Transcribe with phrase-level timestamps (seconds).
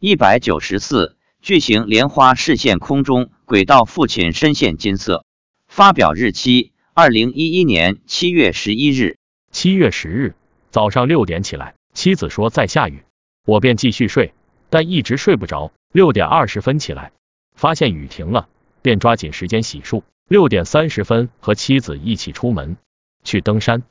[0.00, 5.24] 一百九十四，巨型莲花视线空中，轨道父亲深陷金色。
[5.66, 9.16] 发表日期：二零一一年七月十一日。
[9.50, 10.36] 七月十日
[10.70, 13.02] 早上六点起来，妻子说在下雨，
[13.44, 14.34] 我便继续睡，
[14.70, 15.72] 但一直睡不着。
[15.90, 17.10] 六点二十分起来，
[17.56, 18.48] 发现雨停了，
[18.82, 20.04] 便抓紧时间洗漱。
[20.28, 22.76] 六点三十分和妻子一起出门
[23.24, 23.82] 去登山。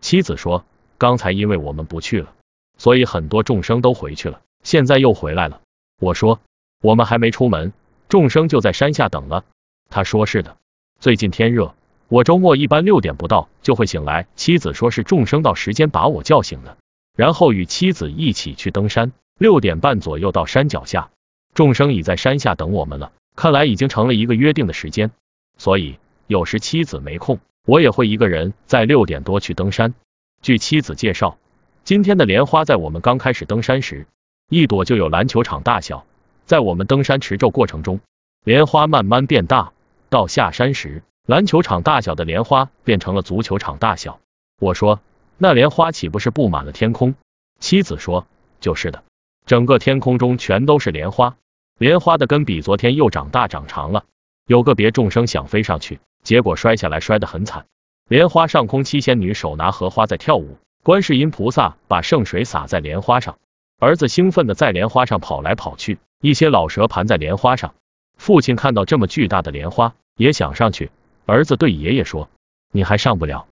[0.00, 0.66] 妻子说，
[0.98, 2.34] 刚才因为我们不去了，
[2.76, 4.40] 所以很多众生都回去了。
[4.64, 5.60] 现在又回来了，
[6.00, 6.40] 我说
[6.80, 7.72] 我们还没出门，
[8.08, 9.44] 众生就在山下等了。
[9.90, 10.56] 他说是的，
[10.98, 11.74] 最近天热，
[12.08, 14.26] 我周末一般六点不到就会醒来。
[14.36, 16.78] 妻子说是众生到时间把我叫醒的，
[17.14, 19.12] 然后与妻子一起去登山。
[19.38, 21.10] 六点半左右到山脚下，
[21.54, 25.10] 众生已在山下等我们了，看来已经成了一个约定的时间。
[25.58, 29.94] 所以有时妻子没空，我也会一个人在六点多去登山。
[30.40, 31.36] 据妻子介绍，
[31.84, 34.06] 今天的莲花在我们刚开始登山时。
[34.50, 36.04] 一朵就有篮球场大小，
[36.44, 38.00] 在我们登山持咒过程中，
[38.44, 39.72] 莲花慢慢变大，
[40.10, 44.20] 到下山时，篮球场大小的莲花变成了足球场大小。
[44.60, 45.00] 我说，
[45.38, 47.14] 那莲花岂不是布满了天空？
[47.58, 48.26] 妻子说，
[48.60, 49.02] 就是的，
[49.46, 51.36] 整个天空中全都是莲花，
[51.78, 54.04] 莲花的根比昨天又长大长长了。
[54.46, 57.64] 有个别众生想飞上去，结果摔下来，摔得很惨。
[58.08, 63.38] 莲花上空，七仙女手拿荷花在跳舞，观世音菩萨把圣水洒在莲花上。
[63.84, 67.74] 儿子兴奋的在莲花上跑来跑去，一些老蛇盘在莲花上。
[68.16, 70.90] 父亲看到这么巨大的莲花，也想上去。
[71.26, 72.30] 儿子对爷爷说
[72.72, 73.46] ：“你还上不了。”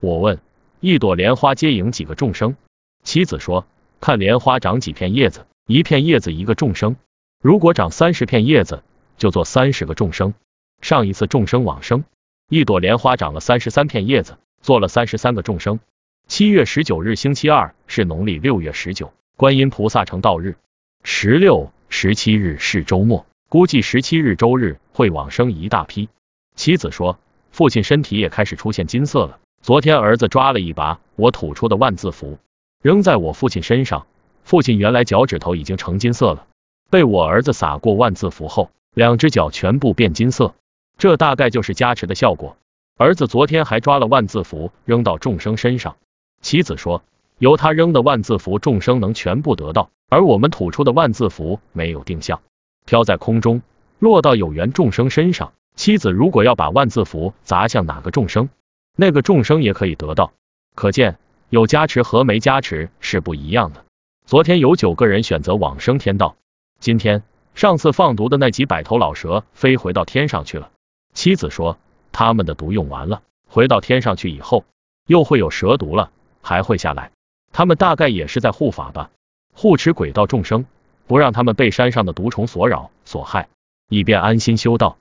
[0.00, 0.40] 我问
[0.80, 2.56] ：“一朵莲花接引几个众生？”
[3.04, 3.66] 妻子说
[4.00, 6.96] ：“看莲花长几片叶子，一片叶子一个众生。
[7.42, 8.82] 如果长三十片叶子，
[9.18, 10.32] 就做三十个众生。
[10.80, 12.04] 上一次众生往生，
[12.48, 15.78] 一朵莲花长了三十三片叶子，做了三十三个众生。
[16.26, 20.54] 七月十九日星期二是农历六月十九。”观音菩萨成道日，
[21.02, 26.08] 十六、十七日是周末，估计十七日周日会往生一大批。
[26.54, 27.18] 妻子说，
[27.50, 29.40] 父亲身体也开始出现金色了。
[29.60, 32.38] 昨天儿子抓了一把我吐出的万字符，
[32.80, 34.06] 扔在我父亲身上，
[34.44, 36.46] 父亲原来脚趾头已经成金色了，
[36.88, 40.54] 被我儿子撒过万字符后，两只脚全部变金色，
[40.96, 42.56] 这大概就是加持的效果。
[42.96, 45.96] 儿子昨天还抓了万字符扔到众生身上，
[46.40, 47.02] 妻子说。
[47.44, 52.40] 由他扔的万字符，众生能全部得到；而我们吐出的万字符没有定向，
[52.86, 53.60] 飘在空中，
[53.98, 55.52] 落到有缘众生身上。
[55.76, 58.48] 妻子如果要把万字符砸向哪个众生，
[58.96, 60.32] 那个众生也可以得到。
[60.74, 61.18] 可见
[61.50, 63.84] 有加持和没加持是不一样的。
[64.24, 66.36] 昨天有九个人选择往生天道，
[66.80, 67.22] 今天
[67.54, 70.70] 上次放毒的那几百头老蛇飞回到天上去了。
[71.12, 71.76] 妻子说，
[72.10, 74.64] 他们的毒用完了，回到天上去以后，
[75.06, 77.10] 又会有蛇毒了，还会下来。
[77.56, 79.12] 他们大概也是在护法吧，
[79.52, 80.66] 护持鬼道众生，
[81.06, 83.48] 不让他们被山上的毒虫所扰所害，
[83.88, 84.98] 以便安心修道。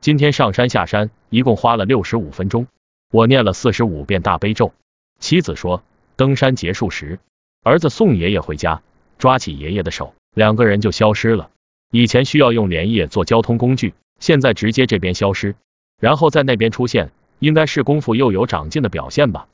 [0.00, 2.66] 今天上山下山一共花了六十五分钟，
[3.12, 4.72] 我念了四十五遍大悲咒。
[5.20, 5.84] 妻子说，
[6.16, 7.20] 登山结束时，
[7.62, 8.82] 儿子送爷爷回家，
[9.16, 11.50] 抓起爷爷的手，两个人就消失了。
[11.92, 15.54] 以前需要用莲叶做交通工具，现在直接这边消失，
[16.00, 19.46] 然后在那边出现，应该是功夫又有长进的表现吧。